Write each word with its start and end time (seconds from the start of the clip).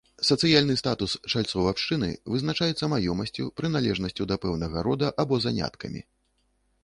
Сацыяльны 0.27 0.75
статус 0.81 1.11
чальцоў 1.33 1.67
абшчыны 1.71 2.09
вызначаецца 2.35 2.89
маёмасцю, 2.95 3.47
прыналежнасцю 3.61 4.23
да 4.31 4.35
пэўнага 4.45 4.77
рода 4.87 5.07
або 5.25 5.35
заняткамі. 5.45 6.01